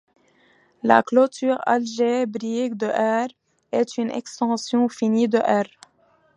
[0.81, 3.29] La clôture algébrique de ℝ
[3.71, 5.69] est une extension finie de ℝ.